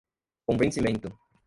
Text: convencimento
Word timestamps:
convencimento 0.47 1.13